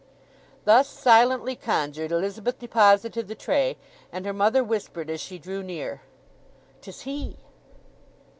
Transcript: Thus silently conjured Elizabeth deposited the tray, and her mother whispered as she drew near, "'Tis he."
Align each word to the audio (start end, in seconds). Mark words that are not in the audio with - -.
Thus 0.65 0.87
silently 0.87 1.55
conjured 1.55 2.11
Elizabeth 2.11 2.57
deposited 2.57 3.27
the 3.27 3.35
tray, 3.35 3.77
and 4.11 4.25
her 4.25 4.33
mother 4.33 4.63
whispered 4.63 5.11
as 5.11 5.21
she 5.21 5.37
drew 5.37 5.61
near, 5.61 6.01
"'Tis 6.81 7.01
he." 7.01 7.37